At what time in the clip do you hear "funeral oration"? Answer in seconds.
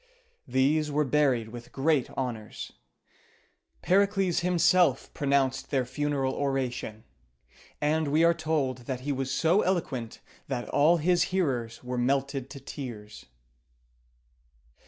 5.85-7.03